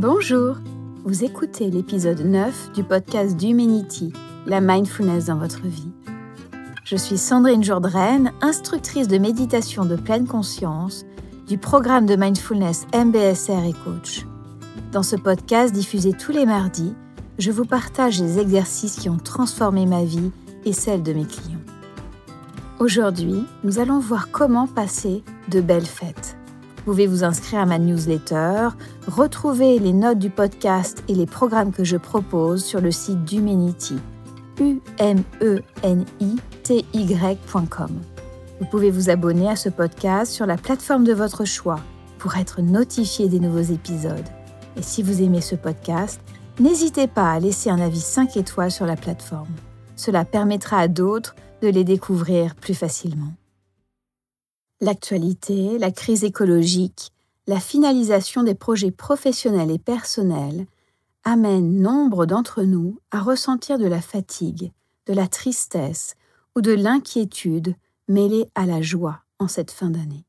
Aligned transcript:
Bonjour, 0.00 0.56
vous 1.04 1.24
écoutez 1.24 1.68
l'épisode 1.68 2.20
9 2.20 2.72
du 2.72 2.82
podcast 2.82 3.36
d'Humanity, 3.36 4.14
la 4.46 4.62
mindfulness 4.62 5.26
dans 5.26 5.36
votre 5.36 5.60
vie. 5.66 5.92
Je 6.86 6.96
suis 6.96 7.18
Sandrine 7.18 7.62
Jourdraine, 7.62 8.32
instructrice 8.40 9.08
de 9.08 9.18
méditation 9.18 9.84
de 9.84 9.96
pleine 9.96 10.26
conscience 10.26 11.04
du 11.46 11.58
programme 11.58 12.06
de 12.06 12.16
mindfulness 12.16 12.86
MBSR 12.94 13.62
et 13.68 13.74
coach. 13.84 14.24
Dans 14.90 15.02
ce 15.02 15.16
podcast 15.16 15.74
diffusé 15.74 16.14
tous 16.14 16.32
les 16.32 16.46
mardis, 16.46 16.94
je 17.38 17.50
vous 17.50 17.66
partage 17.66 18.22
les 18.22 18.38
exercices 18.38 18.96
qui 18.96 19.10
ont 19.10 19.18
transformé 19.18 19.84
ma 19.84 20.02
vie 20.02 20.30
et 20.64 20.72
celle 20.72 21.02
de 21.02 21.12
mes 21.12 21.26
clients. 21.26 21.60
Aujourd'hui, 22.78 23.44
nous 23.64 23.78
allons 23.78 23.98
voir 23.98 24.30
comment 24.30 24.66
passer 24.66 25.22
de 25.50 25.60
belles 25.60 25.84
fêtes. 25.84 26.39
Pouvez 26.90 27.06
vous 27.06 27.22
inscrire 27.22 27.60
à 27.60 27.66
ma 27.66 27.78
newsletter, 27.78 28.70
retrouver 29.06 29.78
les 29.78 29.92
notes 29.92 30.18
du 30.18 30.28
podcast 30.28 31.04
et 31.06 31.14
les 31.14 31.24
programmes 31.24 31.70
que 31.70 31.84
je 31.84 31.96
propose 31.96 32.64
sur 32.64 32.80
le 32.80 32.90
site 32.90 33.24
d'Humanity, 33.24 33.94
u 34.58 34.80
m 34.98 35.22
e 35.40 35.62
n 35.84 36.04
i 36.18 36.34
t 36.64 36.84
y.com. 36.92 37.90
Vous 38.58 38.66
pouvez 38.66 38.90
vous 38.90 39.08
abonner 39.08 39.48
à 39.48 39.54
ce 39.54 39.68
podcast 39.68 40.32
sur 40.32 40.46
la 40.46 40.56
plateforme 40.56 41.04
de 41.04 41.12
votre 41.12 41.44
choix 41.44 41.78
pour 42.18 42.36
être 42.36 42.60
notifié 42.60 43.28
des 43.28 43.38
nouveaux 43.38 43.72
épisodes. 43.72 44.28
Et 44.76 44.82
si 44.82 45.04
vous 45.04 45.22
aimez 45.22 45.42
ce 45.42 45.54
podcast, 45.54 46.20
n'hésitez 46.58 47.06
pas 47.06 47.30
à 47.30 47.38
laisser 47.38 47.70
un 47.70 47.78
avis 47.78 48.00
5 48.00 48.36
étoiles 48.36 48.72
sur 48.72 48.86
la 48.86 48.96
plateforme. 48.96 49.54
Cela 49.94 50.24
permettra 50.24 50.78
à 50.78 50.88
d'autres 50.88 51.36
de 51.62 51.68
les 51.68 51.84
découvrir 51.84 52.56
plus 52.56 52.74
facilement. 52.74 53.32
L'actualité, 54.80 55.78
la 55.78 55.90
crise 55.90 56.24
écologique, 56.24 57.12
la 57.46 57.60
finalisation 57.60 58.42
des 58.42 58.54
projets 58.54 58.90
professionnels 58.90 59.70
et 59.70 59.78
personnels 59.78 60.66
amènent 61.24 61.82
nombre 61.82 62.24
d'entre 62.24 62.62
nous 62.62 62.98
à 63.10 63.20
ressentir 63.20 63.78
de 63.78 63.86
la 63.86 64.00
fatigue, 64.00 64.72
de 65.06 65.12
la 65.12 65.28
tristesse 65.28 66.14
ou 66.56 66.62
de 66.62 66.72
l'inquiétude 66.72 67.74
mêlée 68.08 68.48
à 68.54 68.64
la 68.64 68.80
joie 68.80 69.20
en 69.38 69.48
cette 69.48 69.70
fin 69.70 69.90
d'année. 69.90 70.24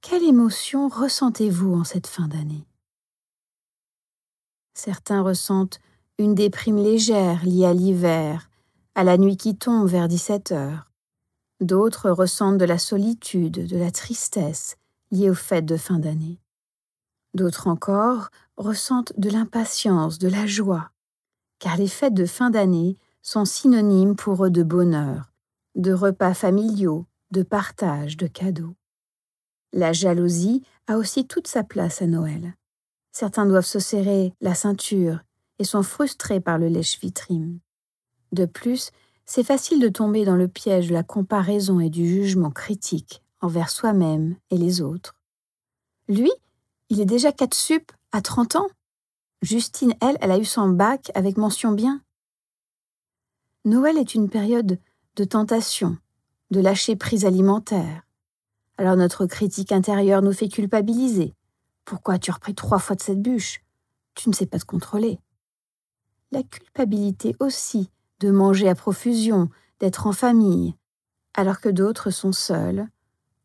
Quelle 0.00 0.24
émotion 0.24 0.88
ressentez-vous 0.88 1.72
en 1.74 1.84
cette 1.84 2.08
fin 2.08 2.28
d'année? 2.28 2.66
Certains 4.74 5.22
ressentent 5.22 5.78
une 6.18 6.34
déprime 6.34 6.76
légère 6.76 7.44
liée 7.44 7.64
à 7.64 7.72
l'hiver, 7.72 8.50
à 8.94 9.04
la 9.04 9.16
nuit 9.18 9.36
qui 9.36 9.56
tombe 9.56 9.88
vers 9.88 10.08
17 10.08 10.52
heures. 10.52 10.90
D'autres 11.60 12.10
ressentent 12.10 12.58
de 12.58 12.64
la 12.64 12.78
solitude, 12.78 13.66
de 13.66 13.76
la 13.76 13.90
tristesse 13.90 14.76
liée 15.10 15.30
aux 15.30 15.34
fêtes 15.34 15.66
de 15.66 15.76
fin 15.76 15.98
d'année. 15.98 16.40
D'autres 17.34 17.68
encore 17.68 18.30
ressentent 18.56 19.12
de 19.18 19.30
l'impatience, 19.30 20.18
de 20.18 20.28
la 20.28 20.46
joie, 20.46 20.90
car 21.58 21.76
les 21.76 21.88
fêtes 21.88 22.14
de 22.14 22.26
fin 22.26 22.50
d'année 22.50 22.96
sont 23.22 23.44
synonymes 23.44 24.16
pour 24.16 24.44
eux 24.44 24.50
de 24.50 24.62
bonheur, 24.62 25.32
de 25.74 25.92
repas 25.92 26.34
familiaux, 26.34 27.06
de 27.30 27.42
partage, 27.42 28.16
de 28.16 28.26
cadeaux. 28.26 28.74
La 29.72 29.92
jalousie 29.92 30.62
a 30.86 30.96
aussi 30.96 31.26
toute 31.26 31.48
sa 31.48 31.64
place 31.64 32.02
à 32.02 32.06
Noël. 32.06 32.54
Certains 33.10 33.46
doivent 33.46 33.64
se 33.64 33.80
serrer 33.80 34.32
la 34.40 34.54
ceinture 34.54 35.20
et 35.58 35.64
sont 35.64 35.82
frustrés 35.82 36.40
par 36.40 36.58
le 36.58 36.68
lèche-vitrine. 36.68 37.60
De 38.32 38.44
plus, 38.44 38.90
c'est 39.26 39.44
facile 39.44 39.80
de 39.80 39.88
tomber 39.88 40.24
dans 40.24 40.36
le 40.36 40.48
piège 40.48 40.88
de 40.88 40.92
la 40.92 41.02
comparaison 41.02 41.80
et 41.80 41.90
du 41.90 42.06
jugement 42.06 42.50
critique 42.50 43.22
envers 43.40 43.70
soi-même 43.70 44.36
et 44.50 44.58
les 44.58 44.80
autres. 44.80 45.14
Lui, 46.08 46.32
il 46.90 47.00
est 47.00 47.06
déjà 47.06 47.32
4 47.32 47.54
sup 47.54 47.92
à 48.12 48.20
30 48.20 48.56
ans. 48.56 48.68
Justine, 49.42 49.94
elle, 50.00 50.18
elle 50.20 50.30
a 50.30 50.38
eu 50.38 50.44
son 50.44 50.68
bac 50.68 51.10
avec 51.14 51.36
mention 51.36 51.72
bien. 51.72 52.02
Noël 53.64 53.96
est 53.98 54.14
une 54.14 54.28
période 54.28 54.78
de 55.16 55.24
tentation, 55.24 55.96
de 56.50 56.60
lâcher 56.60 56.96
prise 56.96 57.24
alimentaire. 57.24 58.02
Alors 58.76 58.96
notre 58.96 59.26
critique 59.26 59.72
intérieure 59.72 60.22
nous 60.22 60.32
fait 60.32 60.48
culpabiliser. 60.48 61.34
Pourquoi 61.84 62.18
tu 62.18 62.30
as 62.30 62.34
repris 62.34 62.54
trois 62.54 62.78
fois 62.78 62.96
de 62.96 63.02
cette 63.02 63.22
bûche? 63.22 63.60
Tu 64.14 64.28
ne 64.28 64.34
sais 64.34 64.46
pas 64.46 64.58
te 64.58 64.64
contrôler. 64.64 65.18
La 66.30 66.42
culpabilité 66.42 67.36
aussi 67.40 67.90
de 68.20 68.30
manger 68.30 68.68
à 68.68 68.74
profusion, 68.74 69.48
d'être 69.80 70.06
en 70.06 70.12
famille, 70.12 70.74
alors 71.34 71.60
que 71.60 71.68
d'autres 71.68 72.10
sont 72.10 72.32
seuls, 72.32 72.88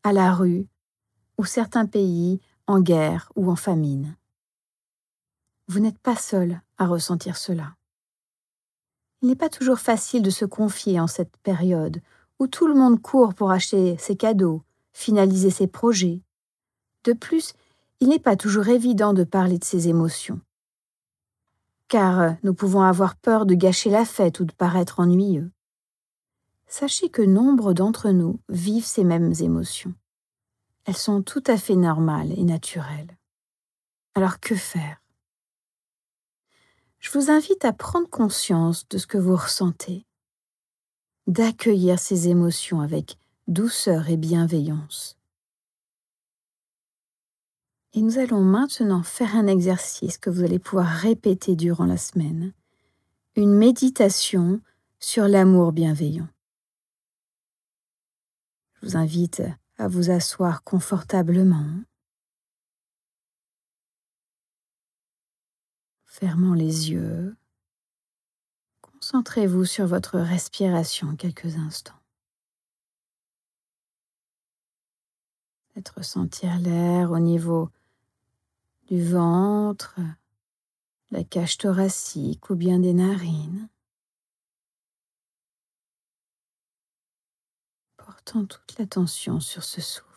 à 0.02 0.12
la 0.12 0.32
rue, 0.32 0.66
ou 1.38 1.44
certains 1.44 1.86
pays 1.86 2.40
en 2.66 2.80
guerre 2.80 3.32
ou 3.34 3.50
en 3.50 3.56
famine. 3.56 4.16
Vous 5.68 5.80
n'êtes 5.80 5.98
pas 5.98 6.16
seul 6.16 6.60
à 6.78 6.86
ressentir 6.86 7.36
cela. 7.36 7.76
Il 9.22 9.28
n'est 9.28 9.36
pas 9.36 9.48
toujours 9.48 9.78
facile 9.78 10.22
de 10.22 10.30
se 10.30 10.44
confier 10.44 10.98
en 10.98 11.06
cette 11.06 11.36
période 11.38 12.00
où 12.38 12.46
tout 12.46 12.66
le 12.66 12.74
monde 12.74 13.02
court 13.02 13.34
pour 13.34 13.50
acheter 13.50 13.96
ses 13.98 14.16
cadeaux, 14.16 14.62
finaliser 14.92 15.50
ses 15.50 15.66
projets. 15.66 16.22
De 17.04 17.12
plus, 17.12 17.52
il 18.00 18.08
n'est 18.08 18.18
pas 18.18 18.36
toujours 18.36 18.68
évident 18.68 19.12
de 19.12 19.24
parler 19.24 19.58
de 19.58 19.64
ses 19.64 19.88
émotions 19.88 20.40
car 21.90 22.20
euh, 22.20 22.30
nous 22.44 22.54
pouvons 22.54 22.82
avoir 22.82 23.16
peur 23.16 23.44
de 23.44 23.54
gâcher 23.54 23.90
la 23.90 24.06
fête 24.06 24.40
ou 24.40 24.44
de 24.46 24.52
paraître 24.52 25.00
ennuyeux. 25.00 25.50
Sachez 26.66 27.10
que 27.10 27.20
nombre 27.20 27.74
d'entre 27.74 28.10
nous 28.10 28.38
vivent 28.48 28.86
ces 28.86 29.02
mêmes 29.04 29.34
émotions. 29.40 29.92
Elles 30.86 30.96
sont 30.96 31.20
tout 31.20 31.42
à 31.48 31.58
fait 31.58 31.74
normales 31.74 32.32
et 32.38 32.44
naturelles. 32.44 33.18
Alors 34.14 34.38
que 34.38 34.54
faire? 34.54 35.02
Je 37.00 37.10
vous 37.10 37.30
invite 37.30 37.64
à 37.64 37.72
prendre 37.72 38.08
conscience 38.08 38.88
de 38.88 38.96
ce 38.96 39.08
que 39.08 39.18
vous 39.18 39.36
ressentez, 39.36 40.06
d'accueillir 41.26 41.98
ces 41.98 42.28
émotions 42.28 42.80
avec 42.80 43.18
douceur 43.48 44.10
et 44.10 44.16
bienveillance. 44.16 45.19
Et 47.92 48.02
nous 48.02 48.18
allons 48.18 48.42
maintenant 48.42 49.02
faire 49.02 49.34
un 49.34 49.48
exercice 49.48 50.16
que 50.16 50.30
vous 50.30 50.44
allez 50.44 50.60
pouvoir 50.60 50.86
répéter 50.86 51.56
durant 51.56 51.86
la 51.86 51.96
semaine. 51.96 52.52
Une 53.34 53.52
méditation 53.52 54.60
sur 55.00 55.26
l'amour 55.26 55.72
bienveillant. 55.72 56.28
Je 58.74 58.86
vous 58.86 58.96
invite 58.96 59.42
à 59.76 59.88
vous 59.88 60.10
asseoir 60.10 60.62
confortablement, 60.62 61.80
fermant 66.06 66.54
les 66.54 66.90
yeux. 66.90 67.34
Concentrez-vous 68.82 69.64
sur 69.64 69.86
votre 69.86 70.18
respiration 70.18 71.16
quelques 71.16 71.56
instants. 71.56 71.94
Faites 75.74 75.88
ressentir 75.88 76.58
l'air 76.58 77.10
au 77.10 77.18
niveau 77.18 77.70
du 78.90 79.04
ventre, 79.04 80.00
la 81.12 81.22
cage 81.22 81.58
thoracique 81.58 82.50
ou 82.50 82.56
bien 82.56 82.80
des 82.80 82.92
narines, 82.92 83.68
portant 87.96 88.44
toute 88.46 88.76
l'attention 88.78 89.38
sur 89.38 89.62
ce 89.62 89.80
souffle. 89.80 90.08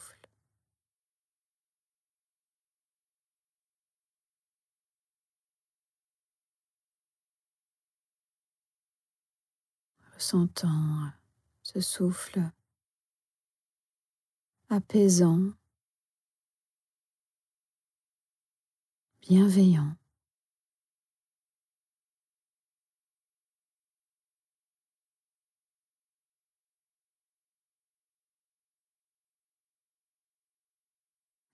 Ressentant 10.15 11.11
ce 11.61 11.79
souffle 11.79 12.41
apaisant 14.69 15.53
bienveillant. 19.23 19.95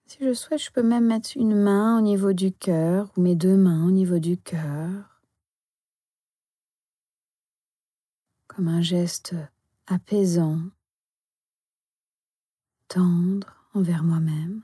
Si 0.07 0.17
je 0.21 0.33
souhaite, 0.33 0.63
je 0.63 0.71
peux 0.71 0.81
même 0.81 1.05
mettre 1.05 1.29
une 1.35 1.55
main 1.55 1.99
au 1.99 2.01
niveau 2.01 2.33
du 2.33 2.51
cœur 2.51 3.11
ou 3.15 3.21
mes 3.21 3.35
deux 3.35 3.55
mains 3.55 3.85
au 3.85 3.91
niveau 3.91 4.17
du 4.17 4.37
cœur, 4.37 5.21
comme 8.47 8.67
un 8.67 8.81
geste 8.81 9.35
apaisant, 9.85 10.59
tendre 12.87 13.55
envers 13.75 14.03
moi-même. 14.03 14.63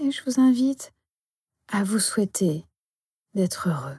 Et 0.00 0.10
je 0.10 0.22
vous 0.24 0.40
invite 0.40 0.92
à 1.68 1.84
vous 1.84 1.98
souhaiter 1.98 2.66
d'être 3.34 3.68
heureux. 3.68 3.98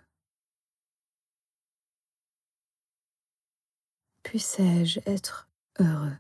Puissais-je 4.24 5.00
être 5.06 5.48
heureux? 5.80 6.18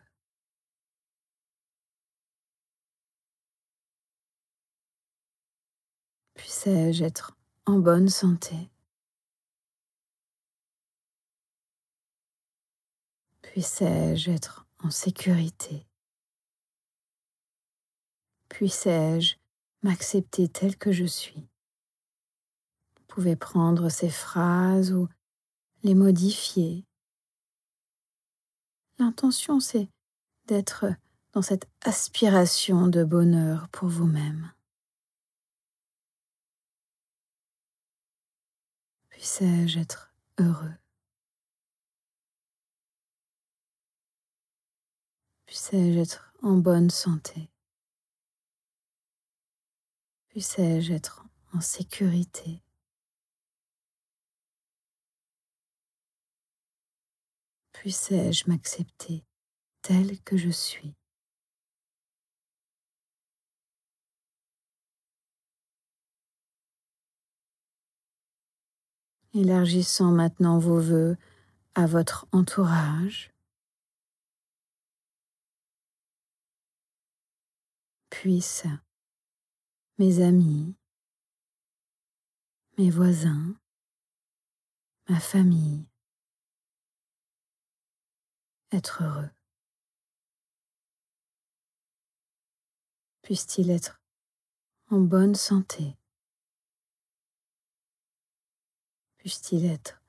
Puissais-je 6.35 7.03
être 7.03 7.35
en 7.65 7.79
bonne 7.79 8.09
santé? 8.09 8.69
Puissais-je 13.41 14.29
être 14.29 14.67
en 14.79 14.91
sécurité? 14.91 15.87
Puissais-je 18.49 19.40
m'accepter 19.83 20.47
tel 20.47 20.77
que 20.77 20.91
je 20.91 21.05
suis 21.05 21.47
Vous 22.95 23.03
pouvez 23.07 23.35
prendre 23.35 23.89
ces 23.89 24.09
phrases 24.09 24.93
ou 24.93 25.07
les 25.83 25.95
modifier. 25.95 26.85
L'intention, 28.99 29.59
c'est 29.59 29.89
d'être 30.45 30.85
dans 31.33 31.41
cette 31.41 31.67
aspiration 31.81 32.87
de 32.87 33.03
bonheur 33.03 33.67
pour 33.69 33.87
vous-même. 33.87 34.51
Puissais-je 39.09 39.79
être 39.79 40.13
heureux? 40.39 40.73
Puissais-je 45.45 45.99
être 45.99 46.33
en 46.41 46.57
bonne 46.57 46.89
santé? 46.89 47.49
Puissais-je 50.31 50.93
être 50.93 51.25
en 51.53 51.59
sécurité? 51.59 52.63
Puissais-je 57.73 58.49
m'accepter 58.49 59.25
tel 59.81 60.21
que 60.21 60.37
je 60.37 60.49
suis? 60.49 60.95
Élargissant 69.33 70.11
maintenant 70.11 70.59
vos 70.59 70.79
voeux 70.79 71.17
à 71.75 71.85
votre 71.87 72.25
entourage. 72.31 73.33
Puissent 78.09 78.67
mes 80.01 80.19
amis, 80.19 80.73
mes 82.79 82.89
voisins, 82.89 83.55
ma 85.07 85.19
famille 85.19 85.85
être 88.71 89.03
heureux. 89.03 89.29
Puisse-t-il 93.21 93.69
être 93.69 94.01
en 94.89 95.01
bonne 95.01 95.35
santé? 95.35 95.95
Puisse-t-il 99.17 99.65
être 99.67 100.01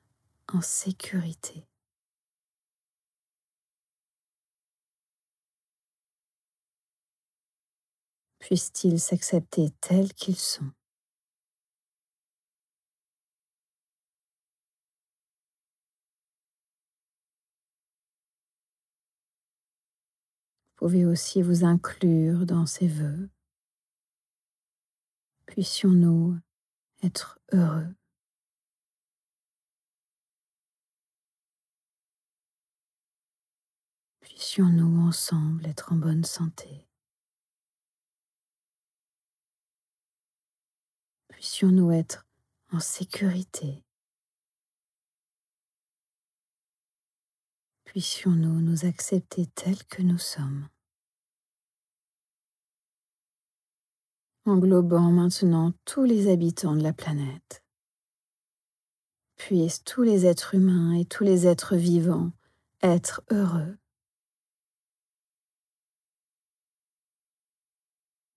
en 0.55 0.63
sécurité? 0.63 1.67
Puisse-t-il 8.43 8.99
s'accepter 8.99 9.71
tels 9.81 10.13
qu'ils 10.15 10.37
sont? 10.37 10.65
Vous 20.75 20.89
pouvez 20.89 21.07
aussi 21.07 21.41
vous 21.41 21.65
inclure 21.65 22.45
dans 22.45 22.67
ces 22.67 22.89
vœux. 22.89 23.31
Puissions-nous 25.47 26.37
être 27.05 27.39
heureux. 27.53 27.95
puissions-nous 34.21 35.07
ensemble 35.07 35.65
être 35.67 35.93
en 35.93 35.97
bonne 35.97 36.25
santé. 36.25 36.92
Puissions-nous 41.43 41.91
être 41.91 42.25
en 42.71 42.79
sécurité. 42.79 43.83
Puissions-nous 47.83 48.61
nous 48.61 48.85
accepter 48.85 49.47
tels 49.47 49.85
que 49.87 50.03
nous 50.03 50.19
sommes. 50.19 50.69
Englobant 54.47 55.11
maintenant 55.11 55.73
tous 55.85 56.05
les 56.05 56.31
habitants 56.31 56.77
de 56.77 56.83
la 56.85 56.93
planète. 56.93 57.65
Puissent 59.35 59.83
tous 59.83 60.05
les 60.05 60.27
êtres 60.27 60.55
humains 60.55 60.93
et 60.93 61.07
tous 61.07 61.25
les 61.25 61.49
êtres 61.49 61.75
vivants 61.75 62.31
être 62.83 63.21
heureux 63.33 63.77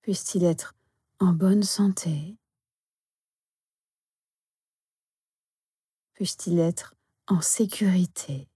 puisse-t-il 0.02 0.42
être 0.42 0.74
en 1.20 1.32
bonne 1.32 1.62
santé 1.62 2.36
Puisse-t-il 6.16 6.58
être 6.58 6.94
en 7.28 7.40
sécurité? 7.40 8.48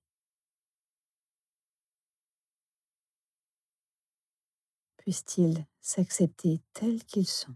Puisse-t-il 4.96 5.64
s'accepter 5.80 6.60
tels 6.72 7.04
qu'ils 7.04 7.28
sont? 7.28 7.54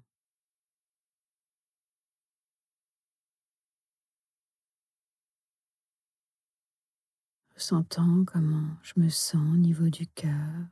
Ressentant 7.56 8.24
comment 8.24 8.76
je 8.82 8.92
me 8.96 9.08
sens 9.08 9.36
au 9.36 9.56
niveau 9.56 9.88
du 9.88 10.06
cœur. 10.06 10.68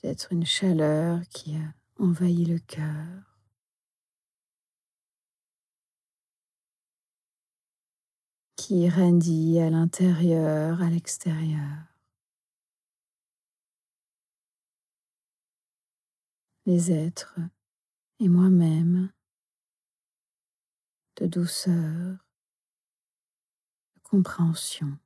peut-être 0.00 0.32
une 0.32 0.46
chaleur 0.46 1.20
qui 1.28 1.56
a 1.56 1.74
envahi 1.98 2.44
le 2.44 2.58
cœur. 2.58 3.29
Qui 8.60 8.82
irradie 8.82 9.58
à 9.58 9.70
l'intérieur, 9.70 10.82
à 10.82 10.90
l'extérieur. 10.90 11.78
Les 16.66 16.92
êtres 16.92 17.40
et 18.18 18.28
moi-même 18.28 19.10
de 21.16 21.26
douceur, 21.26 22.18
de 23.94 24.00
compréhension, 24.02 24.98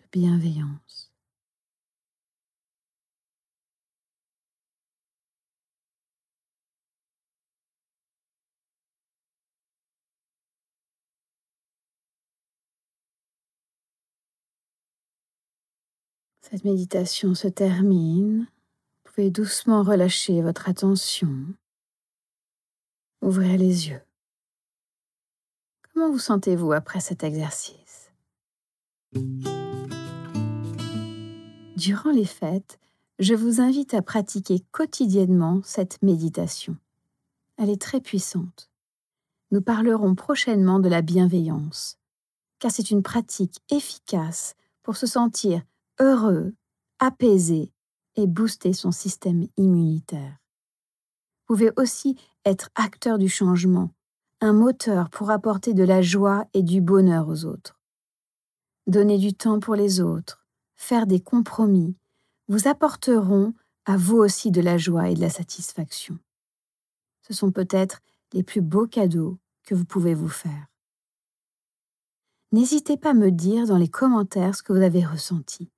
de 0.00 0.04
bienveillance. 0.12 1.09
Cette 16.40 16.64
méditation 16.64 17.34
se 17.34 17.48
termine. 17.48 18.46
Vous 19.04 19.12
pouvez 19.12 19.30
doucement 19.30 19.82
relâcher 19.82 20.42
votre 20.42 20.68
attention. 20.68 21.46
Ouvrir 23.22 23.58
les 23.58 23.88
yeux. 23.88 24.00
Comment 25.92 26.10
vous 26.10 26.18
sentez-vous 26.18 26.72
après 26.72 27.00
cet 27.00 27.24
exercice? 27.24 28.10
Durant 31.76 32.10
les 32.10 32.24
fêtes, 32.24 32.78
je 33.18 33.34
vous 33.34 33.60
invite 33.60 33.92
à 33.94 34.02
pratiquer 34.02 34.60
quotidiennement 34.72 35.60
cette 35.62 36.00
méditation. 36.02 36.76
Elle 37.58 37.70
est 37.70 37.80
très 37.80 38.00
puissante. 38.00 38.70
Nous 39.50 39.60
parlerons 39.60 40.14
prochainement 40.14 40.80
de 40.80 40.88
la 40.88 41.02
bienveillance, 41.02 41.98
car 42.60 42.70
c'est 42.70 42.90
une 42.90 43.02
pratique 43.02 43.60
efficace 43.70 44.54
pour 44.82 44.96
se 44.96 45.06
sentir 45.06 45.62
heureux, 46.00 46.54
apaisé 46.98 47.72
et 48.16 48.26
booster 48.26 48.72
son 48.72 48.90
système 48.90 49.46
immunitaire. 49.56 50.38
Vous 51.46 51.54
pouvez 51.54 51.70
aussi 51.76 52.16
être 52.44 52.70
acteur 52.74 53.18
du 53.18 53.28
changement, 53.28 53.90
un 54.40 54.52
moteur 54.52 55.10
pour 55.10 55.30
apporter 55.30 55.74
de 55.74 55.84
la 55.84 56.02
joie 56.02 56.46
et 56.54 56.62
du 56.62 56.80
bonheur 56.80 57.28
aux 57.28 57.44
autres. 57.44 57.78
Donner 58.86 59.18
du 59.18 59.34
temps 59.34 59.60
pour 59.60 59.74
les 59.74 60.00
autres, 60.00 60.46
faire 60.76 61.06
des 61.06 61.20
compromis, 61.20 61.96
vous 62.48 62.66
apporteront 62.66 63.54
à 63.84 63.96
vous 63.96 64.16
aussi 64.16 64.50
de 64.50 64.60
la 64.60 64.78
joie 64.78 65.10
et 65.10 65.14
de 65.14 65.20
la 65.20 65.30
satisfaction. 65.30 66.18
Ce 67.22 67.34
sont 67.34 67.52
peut-être 67.52 68.00
les 68.32 68.42
plus 68.42 68.60
beaux 68.60 68.86
cadeaux 68.86 69.38
que 69.64 69.74
vous 69.74 69.84
pouvez 69.84 70.14
vous 70.14 70.28
faire. 70.28 70.66
n'hésitez 72.52 72.96
pas 72.96 73.10
à 73.10 73.14
me 73.14 73.30
dire 73.30 73.66
dans 73.66 73.76
les 73.76 73.88
commentaires 73.88 74.56
ce 74.56 74.62
que 74.62 74.72
vous 74.72 74.82
avez 74.82 75.04
ressenti. 75.04 75.70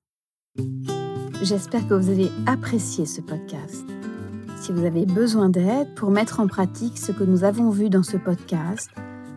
J'espère 1.43 1.85
que 1.89 1.93
vous 1.93 2.09
avez 2.09 2.31
apprécié 2.45 3.05
ce 3.05 3.19
podcast. 3.19 3.85
Si 4.61 4.71
vous 4.71 4.85
avez 4.85 5.05
besoin 5.05 5.49
d'aide 5.49 5.93
pour 5.93 6.09
mettre 6.09 6.39
en 6.39 6.47
pratique 6.47 6.97
ce 6.97 7.11
que 7.11 7.25
nous 7.25 7.43
avons 7.43 7.69
vu 7.69 7.89
dans 7.89 8.01
ce 8.01 8.15
podcast, 8.15 8.89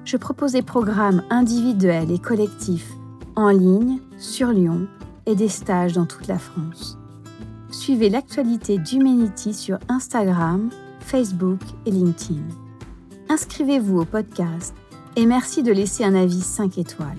je 0.04 0.16
propose 0.16 0.52
des 0.52 0.62
programmes 0.62 1.24
individuels 1.30 2.12
et 2.12 2.20
collectifs 2.20 2.92
en 3.34 3.48
ligne, 3.48 3.98
sur 4.18 4.50
Lyon 4.52 4.86
et 5.26 5.34
des 5.34 5.48
stages 5.48 5.94
dans 5.94 6.06
toute 6.06 6.28
la 6.28 6.38
France. 6.38 6.96
Suivez 7.72 8.08
l'actualité 8.08 8.78
d'Humanity 8.78 9.52
sur 9.52 9.78
Instagram, 9.88 10.70
Facebook 11.00 11.60
et 11.86 11.90
LinkedIn. 11.90 12.44
Inscrivez-vous 13.28 14.02
au 14.02 14.04
podcast 14.04 14.76
et 15.16 15.26
merci 15.26 15.64
de 15.64 15.72
laisser 15.72 16.04
un 16.04 16.14
avis 16.14 16.40
5 16.40 16.78
étoiles. 16.78 17.18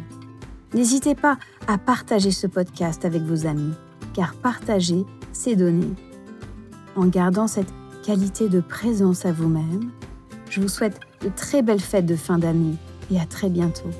N'hésitez 0.73 1.13
pas 1.13 1.37
à 1.67 1.77
partager 1.77 2.31
ce 2.31 2.47
podcast 2.47 3.03
avec 3.03 3.23
vos 3.23 3.45
amis, 3.45 3.73
car 4.17 4.33
partager, 4.33 5.05
c'est 5.31 5.55
donner. 5.55 5.93
En 6.95 7.05
gardant 7.05 7.45
cette 7.45 7.71
qualité 8.03 8.49
de 8.49 8.61
présence 8.61 9.25
à 9.27 9.31
vous-même, 9.31 9.91
je 10.49 10.59
vous 10.59 10.67
souhaite 10.67 10.99
de 11.21 11.29
très 11.29 11.61
belles 11.61 11.79
fêtes 11.79 12.07
de 12.07 12.15
fin 12.15 12.39
d'année 12.39 12.75
et 13.11 13.19
à 13.19 13.25
très 13.25 13.49
bientôt. 13.49 13.91